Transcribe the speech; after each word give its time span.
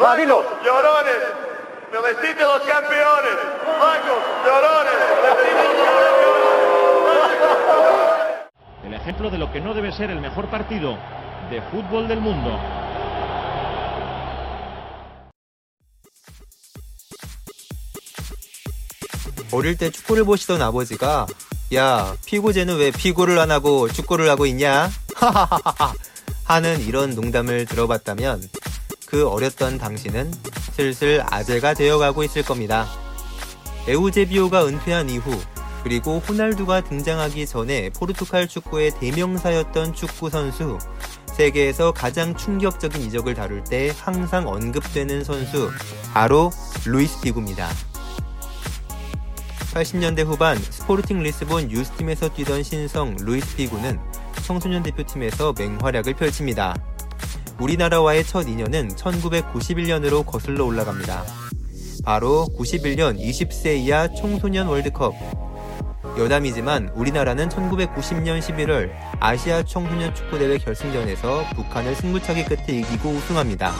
Va, 0.00 0.16
dilo. 0.16 0.42
Llorones, 0.64 1.22
me 1.92 2.00
vestiste 2.00 2.42
los 2.42 2.60
campeones. 2.62 3.36
Marcos, 3.78 4.18
llorones, 4.46 4.98
vestiste 5.22 5.64
los 5.64 5.74
campeones. 5.76 6.40
El 8.84 8.94
ejemplo 8.94 9.30
de 9.30 9.38
lo 9.38 9.52
que 9.52 9.60
no 9.60 9.74
debe 9.74 9.92
ser 9.92 10.10
el 10.10 10.20
mejor 10.20 10.46
partido 10.48 10.96
de 11.50 11.60
fútbol 11.70 12.08
del 12.08 12.20
mundo. 12.20 12.58
어릴 19.52 19.76
때 19.76 19.90
축구를 19.90 20.22
보시던 20.24 20.62
아버지가 20.62 21.26
야 21.74 22.14
피고제는 22.24 22.76
왜 22.78 22.92
피고를 22.92 23.40
안 23.40 23.50
하고 23.50 23.88
축구를 23.88 24.30
하고 24.30 24.46
있냐? 24.46 24.88
하하하하 25.16 25.92
하는 26.44 26.80
이런 26.80 27.16
농담을 27.16 27.66
들어봤다면 27.66 28.42
그 29.10 29.28
어렸던 29.28 29.78
당신은 29.78 30.32
슬슬 30.72 31.22
아재가 31.28 31.74
되어가고 31.74 32.22
있을 32.22 32.44
겁니다. 32.44 32.86
에우제비오가 33.88 34.66
은퇴한 34.66 35.10
이후 35.10 35.36
그리고 35.82 36.18
호날두가 36.18 36.82
등장하기 36.84 37.46
전에 37.46 37.90
포르투갈 37.90 38.46
축구의 38.46 38.92
대명사였던 39.00 39.94
축구 39.94 40.30
선수 40.30 40.78
세계에서 41.26 41.92
가장 41.92 42.36
충격적인 42.36 43.02
이적을 43.02 43.34
다룰 43.34 43.64
때 43.64 43.92
항상 43.98 44.46
언급되는 44.46 45.24
선수 45.24 45.70
바로 46.12 46.50
루이스 46.86 47.20
피구입니다. 47.22 47.68
80년대 49.72 50.24
후반 50.24 50.56
스포르팅 50.58 51.22
리스본 51.22 51.70
유스팀에서 51.70 52.28
뛰던 52.34 52.62
신성 52.62 53.16
루이스 53.18 53.56
피구는 53.56 53.98
청소년 54.42 54.82
대표팀에서 54.82 55.54
맹활약을 55.56 56.14
펼칩니다. 56.14 56.74
우리나라와의 57.60 58.24
첫 58.24 58.48
인연은 58.48 58.88
1991년으로 58.96 60.24
거슬러 60.24 60.64
올라갑니다. 60.64 61.24
바로 62.02 62.48
91년 62.58 63.20
20세 63.20 63.76
이하 63.76 64.08
청소년 64.14 64.66
월드컵. 64.66 65.14
여담이지만 66.18 66.90
우리나라는 66.94 67.50
1990년 67.50 68.40
11월 68.40 68.90
아시아 69.20 69.62
청소년 69.62 70.14
축구대회 70.14 70.56
결승전에서 70.56 71.44
북한을 71.54 71.94
승부차기 71.96 72.44
끝에 72.46 72.78
이기고 72.78 73.10
우승합니다. 73.10 73.72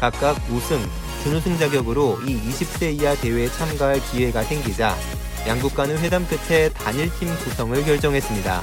각각 0.00 0.38
우승, 0.50 0.80
준우승 1.22 1.58
자격으로 1.58 2.18
이 2.26 2.40
20세 2.48 2.98
이하 2.98 3.14
대회에 3.14 3.48
참가할 3.48 4.00
기회가 4.10 4.42
생기자 4.42 4.96
양국 5.46 5.74
간의 5.74 5.98
회담 5.98 6.26
끝에 6.26 6.70
단일팀 6.70 7.28
구성을 7.44 7.84
결정했습니다. 7.84 8.62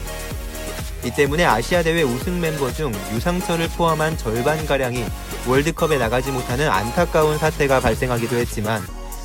이 1.04 1.12
때문에 1.12 1.46
아시아 1.46 1.82
대회 1.82 2.04
우승 2.04 2.42
멤버 2.42 2.72
중 2.72 2.92
유상철을 3.14 3.70
포함한 3.70 4.18
절반가량이 4.18 5.06
월드컵에 5.48 5.98
나가지 5.98 6.32
못하는 6.32 6.70
안타까운 6.70 7.38
사태가 7.38 7.80
발생하기도 7.80 8.36
했지만 8.36 8.82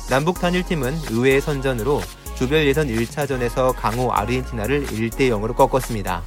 남북 0.09 0.39
단일팀은 0.39 0.93
의외의 1.09 1.41
선전으로 1.41 2.01
조별 2.35 2.65
예선 2.65 2.87
1차전에서 2.87 3.73
강호 3.75 4.11
아르헨티나를 4.11 4.87
1대 4.87 5.29
0으로 5.29 5.55
꺾었습니다. 5.55 6.21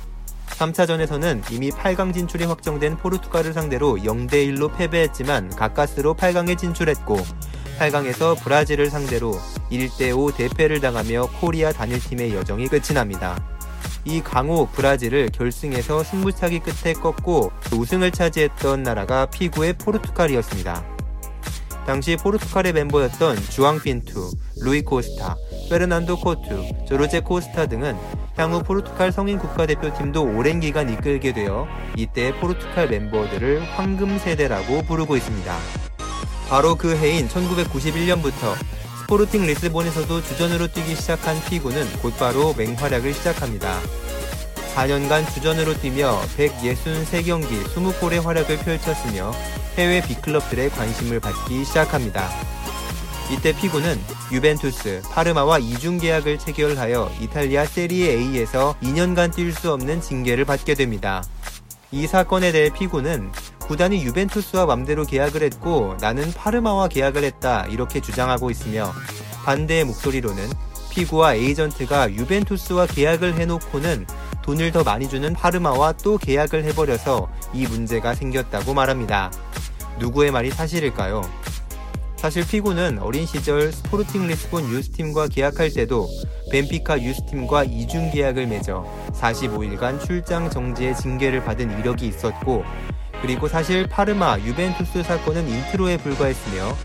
3차전에서는 0.49 1.53
이미 1.53 1.71
8강 1.71 2.13
진출이 2.13 2.45
확정된 2.45 2.97
포르투갈을 2.97 3.53
상대로 3.53 3.97
0대 3.97 4.33
1로 4.33 4.75
패배했지만 4.77 5.51
가까스로 5.51 6.15
8강에 6.15 6.59
진출했고 6.59 7.17
8강에서 7.79 8.39
브라질을 8.43 8.91
상대로 8.91 9.39
1대 9.71 10.17
5 10.17 10.33
대패를 10.33 10.81
당하며 10.81 11.29
코리아 11.41 11.73
단일팀의 11.73 12.35
여정이 12.35 12.69
끝이 12.69 12.95
납니다. 12.95 13.39
이 14.09 14.23
강호 14.23 14.69
브라질을 14.73 15.29
결승에서 15.29 16.03
승부차기 16.03 16.61
끝에 16.61 16.95
꺾고 16.95 17.53
우승을 17.75 18.11
차지했던 18.11 18.83
나라가 18.83 19.27
피구의 19.27 19.75
포르투갈이었습니다. 19.75 20.83
당시 21.85 22.17
포르투갈의 22.17 22.73
멤버였던 22.73 23.37
주앙 23.51 23.79
핀투, 23.79 24.31
루이 24.63 24.81
코스타, 24.81 25.37
페르난도 25.69 26.21
코투, 26.21 26.87
조르제 26.89 27.21
코스타 27.21 27.67
등은 27.67 27.97
향후 28.37 28.63
포르투갈 28.63 29.13
성인 29.13 29.39
국가대표팀도 29.39 30.37
오랜 30.37 30.61
기간 30.61 30.89
이끌게 30.89 31.33
되어 31.33 31.67
이때 31.95 32.35
포르투갈 32.41 32.89
멤버들을 32.89 33.63
황금 33.73 34.19
세대라고 34.19 34.83
부르고 34.83 35.17
있습니다. 35.17 35.55
바로 36.49 36.77
그 36.77 36.97
해인 36.97 37.29
1991년부터 37.29 38.55
스포르팅 39.09 39.47
리스본에서도 39.47 40.23
주전으로 40.23 40.67
뛰기 40.67 40.95
시작한 40.95 41.43
피구는 41.49 41.91
곧바로 42.03 42.53
맹활약을 42.53 43.15
시작합니다. 43.15 43.81
4년간 44.75 45.33
주전으로 45.33 45.81
뛰며 45.81 46.21
163경기 46.37 47.65
20골의 47.69 48.23
활약을 48.23 48.59
펼쳤으며 48.59 49.33
해외 49.79 50.03
빅클럽들의 50.03 50.69
관심을 50.69 51.21
받기 51.21 51.65
시작합니다. 51.65 52.29
이때 53.33 53.57
피구는 53.57 53.99
유벤투스, 54.31 55.01
파르마와 55.11 55.61
이중 55.61 55.97
계약을 55.97 56.39
체결하여 56.39 57.11
이탈리아 57.19 57.65
세리에 57.65 58.11
A에서 58.11 58.77
2년간 58.83 59.33
뛸 59.33 59.55
수 59.55 59.73
없는 59.73 60.03
징계를 60.03 60.45
받게 60.45 60.75
됩니다. 60.75 61.25
이 61.91 62.07
사건에 62.07 62.53
대해 62.53 62.69
피구는 62.69 63.33
구단이 63.69 64.03
유벤투스와 64.03 64.65
맘대로 64.65 65.05
계약을 65.05 65.43
했고 65.43 65.95
나는 66.01 66.33
파르마와 66.33 66.89
계약을 66.89 67.23
했다 67.23 67.67
이렇게 67.67 68.01
주장하고 68.01 68.51
있으며 68.51 68.93
반대의 69.45 69.85
목소리로는 69.85 70.49
피구와 70.91 71.35
에이전트가 71.35 72.13
유벤투스와 72.15 72.87
계약을 72.87 73.35
해놓고는 73.35 74.07
돈을 74.43 74.73
더 74.73 74.83
많이 74.83 75.07
주는 75.07 75.35
파르마와 75.35 75.93
또 76.03 76.17
계약을 76.17 76.65
해버려서 76.65 77.29
이 77.53 77.67
문제가 77.67 78.15
생겼다고 78.15 78.73
말합니다. 78.73 79.31
누구의 79.99 80.31
말이 80.31 80.51
사실일까요? 80.51 81.21
사실 82.17 82.47
피구는 82.47 82.99
어린 83.01 83.27
시절 83.27 83.71
스포르팅 83.71 84.27
리스본 84.27 84.71
유스팀과 84.71 85.29
계약할 85.29 85.71
때도 85.73 86.09
벤피카 86.51 87.03
유스팀과 87.03 87.65
이중 87.65 88.11
계약을 88.11 88.47
맺어 88.47 88.85
45일간 89.13 90.05
출장 90.05 90.49
정지의 90.49 90.97
징계를 90.97 91.45
받은 91.45 91.79
이력이 91.79 92.09
있었고 92.09 92.65
그리고 93.21 93.49
사실 93.49 93.87
파르마, 93.87 94.39
유벤투스 94.39 95.03
사건은 95.03 95.49
인트로에 95.49 95.97
불과했으며 95.99 96.77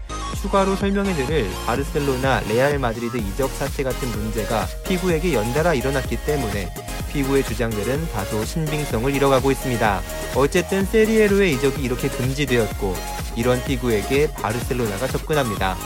추가로 0.42 0.76
설명해드릴 0.76 1.50
바르셀로나, 1.66 2.42
레알 2.50 2.78
마드리드 2.80 3.18
이적 3.18 3.50
사태 3.52 3.84
같은 3.84 4.10
문제가 4.10 4.68
피구에게 4.86 5.34
연달아 5.34 5.74
일어났기 5.74 6.18
때문에 6.26 6.74
피구의 7.14 7.44
주장들은 7.44 8.12
다소 8.12 8.44
신빙성을 8.44 9.16
잃어가고 9.16 9.52
있습니다. 9.52 10.02
어쨌든 10.36 10.86
세리에로의 10.86 11.54
이적이 11.54 11.84
이렇게 11.84 12.10
금지되었고 12.10 12.96
이런 13.38 13.64
피구에게 13.64 14.32
바르셀로나가 14.34 15.08
접근합니다. 15.08 15.78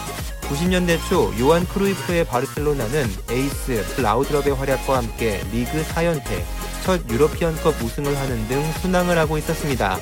90년대 0.49 0.97
초 1.09 1.33
요한 1.39 1.67
크루이프의 1.67 2.25
바르셀로나는 2.25 3.05
에이스 3.29 3.85
라우드럽의 3.95 4.55
활약과 4.55 4.97
함께 4.97 5.43
리그 5.51 5.83
4연패, 5.83 6.41
첫 6.83 7.01
유러피언컵 7.11 7.83
우승을 7.83 8.15
하는 8.17 8.47
등 8.47 8.63
순항을 8.81 9.17
하고 9.17 9.37
있었습니다. 9.37 9.99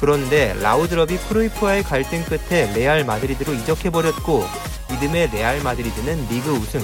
그런데 0.00 0.54
라우드럽이 0.54 1.18
크루이프와의 1.28 1.82
갈등 1.82 2.24
끝에 2.24 2.72
레알 2.74 3.04
마드리드로 3.04 3.52
이적해버렸고 3.52 4.44
이듬해 4.94 5.26
레알 5.26 5.62
마드리드는 5.62 6.28
리그 6.28 6.50
우승, 6.52 6.80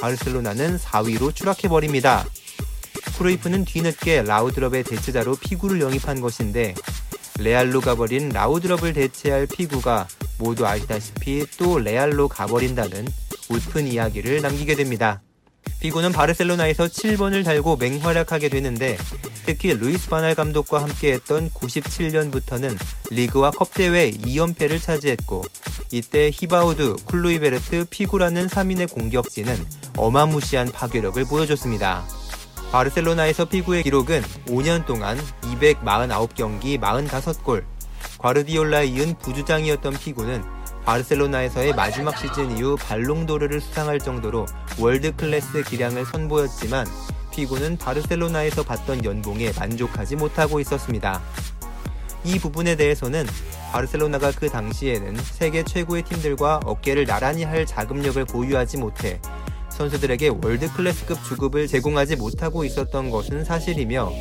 바르셀로나는 0.00 0.78
4위로 0.78 1.34
추락해버립니다. 1.34 2.24
크루이프는 3.18 3.64
뒤늦게 3.64 4.22
라우드럽의 4.22 4.84
대체자로 4.84 5.34
피구를 5.34 5.80
영입한 5.80 6.20
것인데 6.20 6.74
레알로 7.40 7.80
가버린 7.80 8.28
라우드럽을 8.28 8.92
대체할 8.92 9.46
피구가 9.46 10.06
모두 10.38 10.64
아시다시피 10.64 11.46
또 11.58 11.80
레알로 11.80 12.28
가버린다는 12.28 13.08
웃픈 13.50 13.88
이야기를 13.88 14.42
남기게 14.42 14.76
됩니다. 14.76 15.20
피구는 15.80 16.12
바르셀로나에서 16.12 16.86
7번을 16.86 17.44
달고 17.44 17.76
맹활약하게 17.76 18.48
되는데 18.48 18.96
특히 19.50 19.74
루이스 19.74 20.08
반할 20.08 20.36
감독과 20.36 20.80
함께했던 20.80 21.50
97년부터는 21.50 22.78
리그와 23.10 23.50
컵대회 23.50 24.12
2연패를 24.12 24.80
차지했고 24.80 25.42
이때 25.90 26.30
히바우두, 26.32 26.94
클루이베르트, 27.04 27.86
피구라는 27.90 28.46
3인의 28.46 28.92
공격진은 28.92 29.56
어마무시한 29.96 30.70
파괴력을 30.70 31.24
보여줬습니다. 31.24 32.04
바르셀로나에서 32.70 33.46
피구의 33.46 33.82
기록은 33.82 34.22
5년 34.46 34.86
동안 34.86 35.18
249경기 35.40 36.78
45골, 36.80 37.64
과르디올라에 38.18 38.86
이은 38.86 39.18
부주장이었던 39.18 39.94
피구는 39.94 40.44
바르셀로나에서의 40.84 41.74
마지막 41.74 42.16
시즌 42.16 42.56
이후 42.56 42.76
발롱도르를 42.76 43.60
수상할 43.60 43.98
정도로 43.98 44.46
월드 44.78 45.16
클래스 45.16 45.64
기량을 45.64 46.06
선보였지만 46.06 46.86
피구는 47.40 47.78
바르셀로나에서 47.78 48.62
받던 48.64 49.02
연봉에 49.02 49.50
만족하지 49.58 50.16
못하고 50.16 50.60
있었습니다. 50.60 51.22
이 52.22 52.38
부분에 52.38 52.76
대해서는 52.76 53.26
바르셀로나가 53.72 54.30
그 54.32 54.50
당시에는 54.50 55.16
세계 55.16 55.64
최고의 55.64 56.02
팀들과 56.02 56.60
어깨를 56.66 57.06
나란히 57.06 57.44
할 57.44 57.64
자금력을 57.64 58.22
보유하지 58.26 58.76
못해 58.76 59.18
선수들에게 59.70 60.32
월드 60.42 60.70
클래스급 60.70 61.24
주급을 61.24 61.66
제공하지 61.66 62.16
못하고 62.16 62.62
있었던 62.62 63.08
것은 63.08 63.46
사실이며 63.46 64.12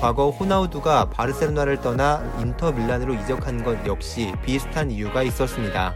과거 0.00 0.30
호나우두가 0.30 1.10
바르셀로나를 1.10 1.80
떠나 1.80 2.24
인터 2.40 2.72
밀란으로 2.72 3.14
이적한 3.14 3.62
것 3.62 3.86
역시 3.86 4.32
비슷한 4.44 4.90
이유가 4.90 5.22
있었습니다. 5.22 5.94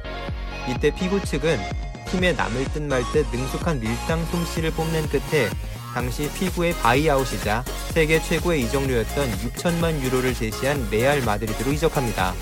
이때 0.69 0.95
피구 0.95 1.21
측은 1.25 1.59
팀에 2.07 2.35
남을 2.35 2.67
듯 2.67 2.83
말 2.83 3.03
듯 3.13 3.27
능숙한 3.33 3.81
밀당 3.81 4.25
솜씨를 4.27 4.71
뽐낸 4.71 5.09
끝에 5.09 5.49
당시 5.95 6.31
피구의 6.33 6.75
바이아웃이자 6.75 7.65
세계 7.93 8.23
최고의 8.23 8.63
이적료였던 8.63 9.31
6천만 9.31 10.01
유로를 10.03 10.35
제시한 10.35 10.89
레알 10.91 11.23
마드리드로 11.23 11.73
이적합니다. 11.73 12.35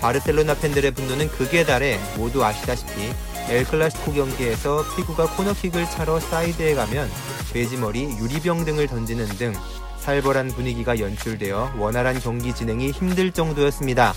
바르셀로나 0.00 0.54
팬들의 0.54 0.90
분노는 0.92 1.28
극에 1.28 1.64
달해 1.64 1.98
모두 2.16 2.44
아시다시피 2.44 3.12
엘클라시코 3.48 4.12
경기에서 4.12 4.84
피구가 4.96 5.36
코너킥을 5.36 5.86
차러 5.90 6.20
사이드에 6.20 6.74
가면 6.74 7.10
돼지머리, 7.52 8.16
유리병 8.18 8.64
등을 8.64 8.86
던지는 8.86 9.26
등 9.36 9.52
살벌한 9.98 10.48
분위기가 10.48 10.98
연출되어 10.98 11.74
원활한 11.78 12.18
경기 12.20 12.52
진행이 12.54 12.90
힘들 12.90 13.30
정도였습니다. 13.30 14.14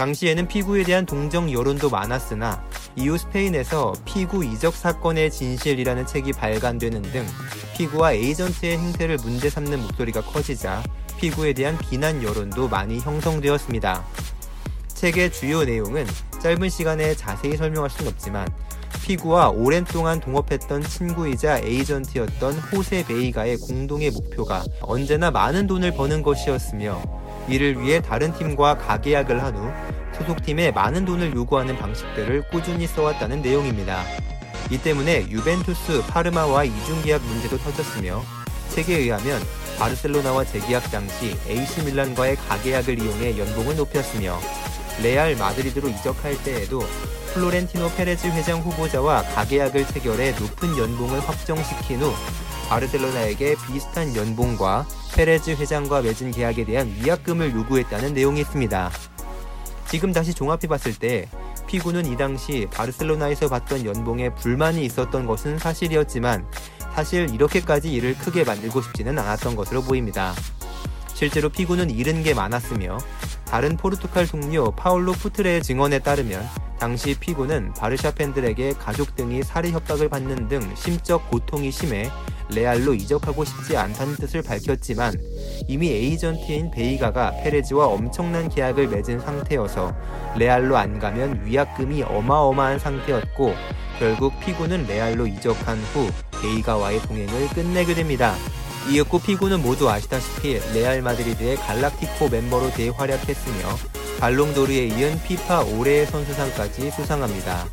당시에는 0.00 0.48
피구에 0.48 0.82
대한 0.84 1.04
동정 1.04 1.52
여론도 1.52 1.90
많았으나 1.90 2.64
이후 2.96 3.18
스페인에서 3.18 3.92
피구 4.06 4.42
이적 4.42 4.74
사건의 4.74 5.30
진실이라는 5.30 6.06
책이 6.06 6.32
발간되는 6.32 7.02
등 7.02 7.26
피구와 7.76 8.14
에이전트의 8.14 8.78
행태를 8.78 9.18
문제 9.18 9.50
삼는 9.50 9.78
목소리가 9.82 10.22
커지자 10.22 10.82
피구에 11.18 11.52
대한 11.52 11.76
비난 11.76 12.22
여론도 12.22 12.68
많이 12.68 12.98
형성되었습니다. 12.98 14.02
책의 14.88 15.32
주요 15.32 15.64
내용은 15.64 16.06
짧은 16.42 16.70
시간에 16.70 17.14
자세히 17.14 17.58
설명할 17.58 17.90
수는 17.90 18.10
없지만 18.10 18.48
피구와 19.04 19.50
오랜 19.50 19.84
동안 19.84 20.18
동업했던 20.18 20.82
친구이자 20.82 21.58
에이전트였던 21.58 22.54
호세 22.54 23.04
베이가의 23.04 23.58
공동의 23.58 24.12
목표가 24.12 24.64
언제나 24.80 25.30
많은 25.30 25.66
돈을 25.66 25.92
버는 25.92 26.22
것이었으며 26.22 27.02
이를 27.50 27.80
위해 27.80 28.00
다른 28.00 28.32
팀과 28.32 28.78
가계약을 28.78 29.42
한 29.42 29.54
후 29.56 29.70
소속팀에 30.16 30.70
많은 30.72 31.04
돈을 31.06 31.34
요구하는 31.34 31.76
방식들을 31.78 32.48
꾸준히 32.50 32.86
써왔다는 32.86 33.40
내용입니다. 33.42 34.04
이 34.70 34.76
때문에 34.78 35.28
유벤투스, 35.30 36.02
파르마와 36.08 36.64
이중계약 36.64 37.22
문제도 37.22 37.56
터졌으며 37.58 38.22
책에 38.68 38.96
의하면 38.98 39.40
바르셀로나와 39.78 40.44
재계약 40.44 40.90
당시 40.90 41.36
AC 41.48 41.84
밀란과의 41.84 42.36
가계약을 42.36 42.98
이용해 43.02 43.38
연봉을 43.38 43.76
높였으며 43.76 44.38
레알 45.02 45.34
마드리드로 45.36 45.88
이적할 45.88 46.36
때에도 46.44 46.82
플로렌티노 47.32 47.90
페레즈 47.96 48.26
회장 48.26 48.60
후보자와 48.60 49.22
가계약을 49.22 49.86
체결해 49.86 50.32
높은 50.32 50.76
연봉을 50.76 51.20
확정시킨 51.20 52.00
후 52.02 52.12
바르셀로나에게 52.70 53.56
비슷한 53.66 54.14
연봉과 54.14 54.86
페레즈 55.16 55.50
회장과 55.50 56.02
맺은 56.02 56.30
계약에 56.30 56.64
대한 56.64 56.86
위약금을 56.86 57.52
요구했다는 57.52 58.14
내용이 58.14 58.40
있습니다. 58.42 58.92
지금 59.88 60.12
다시 60.12 60.32
종합해 60.32 60.68
봤을 60.68 60.94
때 60.94 61.28
피구는 61.66 62.06
이 62.06 62.16
당시 62.16 62.68
바르셀로나에서 62.72 63.48
받던 63.48 63.84
연봉에 63.86 64.32
불만이 64.36 64.84
있었던 64.84 65.26
것은 65.26 65.58
사실이었지만 65.58 66.46
사실 66.94 67.28
이렇게까지 67.34 67.92
일을 67.92 68.16
크게 68.16 68.44
만들고 68.44 68.82
싶지는 68.82 69.18
않았던 69.18 69.56
것으로 69.56 69.82
보입니다. 69.82 70.32
실제로 71.12 71.48
피구는 71.48 71.90
잃은 71.90 72.22
게 72.22 72.34
많았으며 72.34 72.98
다른 73.46 73.76
포르투갈 73.76 74.28
동료 74.28 74.70
파울로 74.70 75.12
푸트레의 75.12 75.62
증언에 75.64 75.98
따르면 75.98 76.48
당시 76.78 77.18
피구는 77.18 77.74
바르샤 77.74 78.12
팬들에게 78.12 78.74
가족 78.74 79.16
등이 79.16 79.42
살해 79.42 79.72
협박을 79.72 80.08
받는 80.08 80.48
등 80.48 80.74
심적 80.76 81.28
고통이 81.30 81.72
심해 81.72 82.08
레알로 82.54 82.94
이적하고 82.94 83.44
싶지 83.44 83.76
않다는 83.76 84.16
뜻을 84.16 84.42
밝혔지만 84.42 85.14
이미 85.68 85.90
에이전트인 85.90 86.70
베이가가 86.70 87.42
페레즈와 87.42 87.86
엄청난 87.86 88.48
계약을 88.48 88.88
맺은 88.88 89.20
상태여서 89.20 89.94
레알로 90.36 90.76
안 90.76 90.98
가면 90.98 91.42
위약금이 91.44 92.02
어마어마한 92.02 92.78
상태였고 92.78 93.54
결국 93.98 94.38
피구는 94.40 94.86
레알로 94.86 95.26
이적한 95.26 95.78
후 95.92 96.10
베이가와의 96.40 97.02
동행을 97.02 97.48
끝내게 97.48 97.94
됩니다. 97.94 98.34
이었고 98.88 99.18
피구는 99.20 99.62
모두 99.62 99.90
아시다시피 99.90 100.58
레알 100.72 101.02
마드리드의 101.02 101.56
갈락티코 101.56 102.30
멤버로 102.30 102.70
대활약했으며 102.72 103.68
발롱도르에 104.20 104.86
이은 104.86 105.20
피파 105.22 105.64
올해의 105.64 106.06
선수상까지 106.06 106.90
수상합니다. 106.90 107.66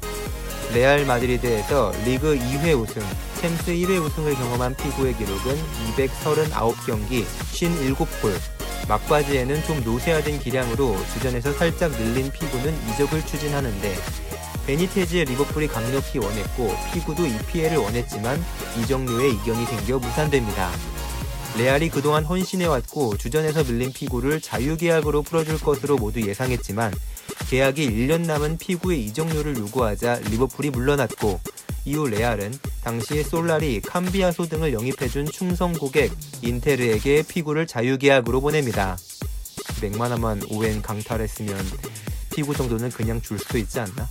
레알 0.73 1.05
마드리드에서 1.05 1.93
리그 2.05 2.37
2회 2.37 2.77
우승, 2.77 3.01
챔스 3.37 3.71
1회 3.71 4.03
우승을 4.03 4.33
경험한 4.33 4.75
피구의 4.75 5.15
기록은 5.15 5.55
239경기, 5.95 7.23
57골. 7.53 8.33
막바지에는 8.87 9.63
좀 9.63 9.83
노쇠화된 9.83 10.39
기량으로 10.39 10.97
주전에서 11.13 11.53
살짝 11.53 11.91
밀린 11.91 12.31
피구는 12.31 12.75
이적을 12.89 13.25
추진하는데 13.25 13.95
베니테즈의 14.65 15.25
리버풀이 15.25 15.67
강력히 15.67 16.17
원했고 16.17 16.73
피구도 16.93 17.27
EPL을 17.27 17.77
원했지만 17.77 18.43
이적료에 18.81 19.29
이견이 19.29 19.65
생겨 19.65 19.99
무산됩니다. 19.99 20.71
레알이 21.57 21.89
그동안 21.89 22.25
헌신해왔고 22.25 23.17
주전에서 23.17 23.63
밀린 23.65 23.93
피구를 23.93 24.41
자유계약으로 24.41 25.21
풀어줄 25.21 25.59
것으로 25.59 25.97
모두 25.97 26.21
예상했지만 26.21 26.93
계약이 27.49 27.87
1년 27.89 28.25
남은 28.25 28.57
피구의 28.57 29.03
이적료를 29.05 29.57
요구하자 29.57 30.21
리버풀이 30.29 30.71
물러났고 30.71 31.39
이후 31.85 32.07
레알은 32.07 32.53
당시 32.87 33.21
솔라리, 33.21 33.81
캄비아소 33.81 34.47
등을 34.47 34.71
영입해준 34.71 35.25
충성 35.25 35.73
고객 35.73 36.09
인테르에게 36.41 37.21
피구를 37.23 37.67
자유계약으로 37.67 38.39
보냅니다. 38.39 38.95
맥마나만 39.81 40.43
오웬 40.49 40.81
강탈했으면 40.81 41.57
피구 42.33 42.55
정도는 42.55 42.89
그냥 42.91 43.21
줄 43.21 43.39
수도 43.39 43.57
있지 43.57 43.81
않나? 43.81 44.07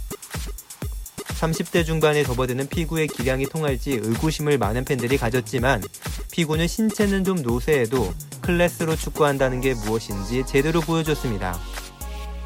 30대 1.40 1.87
중반에 1.87 2.23
접어드는 2.23 2.69
피구의 2.69 3.06
기량이 3.06 3.46
통할지 3.46 3.93
의구심을 3.93 4.58
많은 4.58 4.84
팬들이 4.84 5.17
가졌지만 5.17 5.82
피구는 6.31 6.69
신체는 6.69 7.25
좀 7.25 7.40
노쇠해도 7.40 8.12
클래스로 8.43 8.94
축구한다는 8.96 9.62
게 9.62 9.72
무엇인지 9.72 10.44
제대로 10.46 10.82
보여줬습니다. 10.82 11.58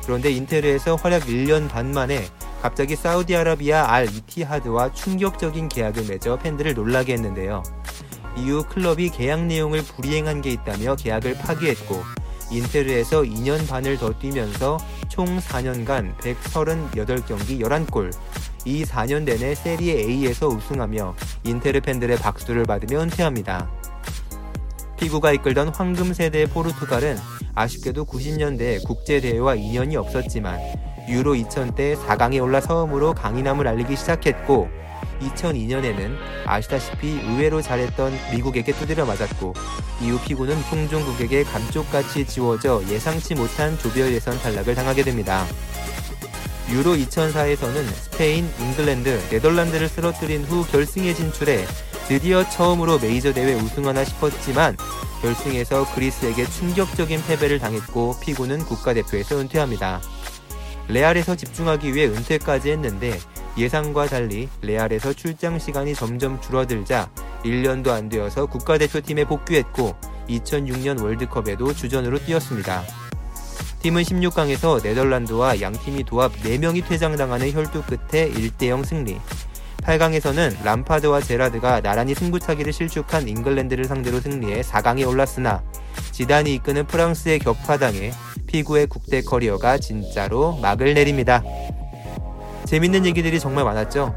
그런데 0.05 0.31
인테르에서 0.31 0.94
활약 0.94 1.26
1년 1.26 1.69
반 1.69 1.91
만에 1.91 2.29
갑자기 2.62 2.95
사우디아라비아 2.95 3.91
알 3.91 4.05
이티하드와 4.05 4.93
충격적인 4.93 5.69
계약을 5.71 6.05
맺어 6.07 6.39
팬들을 6.39 6.75
놀라게 6.75 7.15
했는데요. 7.15 7.62
이후 8.37 8.62
클럽이 8.69 9.11
계약 9.11 9.47
내용을 9.47 9.83
불이행한 9.83 10.43
게 10.43 10.51
있다며 10.51 10.95
계약을 10.97 11.39
파기했고 11.39 12.03
인테르에서 12.51 13.23
2년 13.23 13.67
반을 13.67 13.97
더 13.97 14.12
뛰면서 14.12 14.79
총 15.09 15.39
4년간 15.39 16.17
138경기 16.19 17.61
11골, 17.61 18.12
이 18.64 18.85
4년 18.85 19.23
내내 19.25 19.55
세리에 19.55 19.95
A에서 20.00 20.49
우승하며 20.49 21.14
인테르 21.45 21.81
팬들의 21.81 22.17
박수를 22.19 22.64
받으며 22.64 23.02
은퇴합니다. 23.02 23.71
피구가 24.99 25.33
이끌던 25.33 25.69
황금 25.69 26.12
세대의 26.12 26.49
포르투갈은 26.49 27.17
아쉽게도 27.55 28.05
90년대 28.05 28.85
국제대회와 28.87 29.55
인연이 29.55 29.97
없었지만 29.97 30.59
유로 31.11 31.35
2000때 31.35 31.97
4강에 32.07 32.40
올라 32.40 32.61
처음으로 32.61 33.14
강인함을 33.14 33.67
알리기 33.67 33.97
시작했고 33.97 34.69
2002년에는 35.21 36.17
아시다시피 36.47 37.21
의외로 37.25 37.61
잘했던 37.61 38.12
미국에게 38.33 38.73
두드려 38.73 39.05
맞았고 39.05 39.55
이후 40.00 40.19
피구는 40.21 40.62
송종국에게 40.62 41.45
감쪽같이 41.45 42.26
지워져 42.26 42.81
예상치 42.88 43.35
못한 43.35 43.76
조별 43.79 44.12
예선 44.12 44.38
탈락을 44.38 44.75
당하게 44.75 45.02
됩니다. 45.02 45.45
유로 46.71 46.95
2004에서는 46.95 47.85
스페인, 47.95 48.49
잉글랜드, 48.61 49.21
네덜란드를 49.31 49.88
쓰러뜨린 49.88 50.45
후 50.45 50.64
결승에 50.64 51.12
진출해 51.12 51.67
드디어 52.07 52.49
처음으로 52.49 52.99
메이저 53.00 53.33
대회 53.33 53.55
우승하나 53.55 54.05
싶었지만 54.05 54.76
결승에서 55.21 55.93
그리스에게 55.95 56.47
충격적인 56.47 57.23
패배를 57.26 57.59
당했고 57.59 58.17
피구는 58.21 58.61
국가대표에서 58.61 59.38
은퇴합니다. 59.40 60.00
레알에서 60.92 61.37
집중하기 61.37 61.94
위해 61.94 62.06
은퇴까지 62.06 62.70
했는데 62.73 63.18
예상과 63.56 64.06
달리 64.06 64.49
레알에서 64.62 65.12
출장 65.12 65.59
시간이 65.59 65.94
점점 65.94 66.40
줄어들자 66.40 67.11
1년도 67.44 67.88
안 67.88 68.09
되어서 68.09 68.47
국가대표팀에 68.47 69.25
복귀했고 69.25 69.94
2006년 70.28 71.02
월드컵에도 71.02 71.73
주전으로 71.75 72.18
뛰었습니다. 72.25 72.82
팀은 73.82 74.02
16강에서 74.02 74.82
네덜란드와 74.82 75.61
양팀이 75.61 76.04
도합 76.04 76.32
4명이 76.42 76.87
퇴장당하는 76.87 77.50
혈투 77.52 77.82
끝에 77.82 78.30
1대0 78.30 78.85
승리. 78.85 79.18
8강에서는 79.82 80.62
람파드와 80.62 81.23
제라드가 81.23 81.80
나란히 81.80 82.14
승부차기를 82.14 82.73
실축한 82.73 83.26
잉글랜드를 83.26 83.87
상대로 83.87 84.20
승리해 84.20 84.61
4강에 84.61 85.09
올랐으나 85.09 85.62
지단이 86.12 86.54
이끄는 86.56 86.87
프랑스에 86.87 87.38
격파당해 87.38 88.12
피구의 88.50 88.88
국대 88.88 89.23
커리어가 89.23 89.78
진짜로 89.78 90.57
막을 90.57 90.95
내립니다. 90.95 91.42
재밌는 92.64 93.07
얘기들이 93.07 93.38
정말 93.38 93.64
많았죠. 93.64 94.12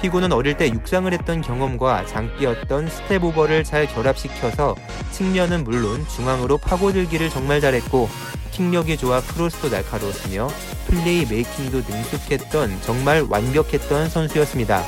피구는 0.00 0.32
어릴 0.32 0.56
때 0.56 0.68
육상을 0.68 1.10
했던 1.10 1.40
경험과 1.40 2.04
장기였던 2.06 2.88
step 2.88 3.24
over를 3.24 3.64
잘 3.64 3.86
결합시켜서 3.86 4.74
측면은 5.12 5.64
물론 5.64 6.06
중앙으로 6.08 6.58
파고들기를 6.58 7.30
정말 7.30 7.60
잘했고 7.60 8.08
킥력이 8.50 8.98
좋아 8.98 9.22
크로스도 9.22 9.70
날카로웠으며 9.70 10.48
플레이 10.88 11.24
메이킹도 11.24 11.78
능숙했던 11.88 12.78
정말 12.82 13.24
완벽했던 13.28 14.10
선수였습니다. 14.10 14.82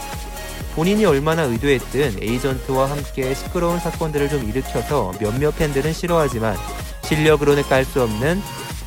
본인이 0.75 1.07
얼마나 1.07 1.45
의도했든 1.45 2.19
에이전트와 2.21 2.91
함께 2.91 3.33
시끄러운 3.33 3.79
사건들을 3.79 4.29
좀 4.29 4.47
일으켜서 4.47 5.13
몇몇 5.21 5.57
팬들은 5.57 5.93
싫어하지만 5.93 6.57
실력으로는 7.05 7.63
깔 7.65 7.85
수 7.85 8.03
없는 8.03 8.43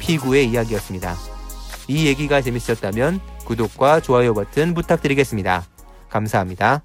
피구의 0.07 0.47
이야기였습니다. 0.49 1.15
이 1.89 2.07
얘기가 2.07 2.41
재밌었다면 2.41 3.19
구독과 3.43 3.99
좋아요 3.99 4.33
버튼 4.33 4.73
부탁드리겠습니다. 4.73 5.65
감사합니다. 6.09 6.81